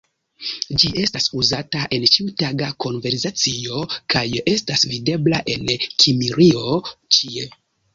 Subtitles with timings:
[0.83, 3.85] Ĝi estas uzata en ĉiutaga konversacio
[4.17, 4.27] kaj
[4.57, 7.51] estas videbla en Kimrio ĉie.